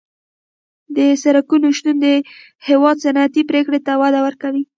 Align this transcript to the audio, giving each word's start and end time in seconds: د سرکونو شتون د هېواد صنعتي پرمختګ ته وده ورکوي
د 0.95 0.97
سرکونو 1.23 1.67
شتون 1.77 1.95
د 2.05 2.07
هېواد 2.67 2.95
صنعتي 3.03 3.41
پرمختګ 3.49 3.79
ته 3.87 3.93
وده 4.01 4.19
ورکوي 4.23 4.63